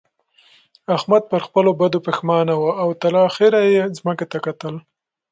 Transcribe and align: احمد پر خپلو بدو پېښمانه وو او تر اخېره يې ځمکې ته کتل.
احمد 0.95 1.23
پر 1.31 1.41
خپلو 1.47 1.71
بدو 1.79 1.99
پېښمانه 2.07 2.53
وو 2.57 2.71
او 2.81 2.89
تر 3.01 3.13
اخېره 3.29 3.61
يې 3.73 3.83
ځمکې 3.97 4.25
ته 4.31 4.37
کتل. 4.45 4.75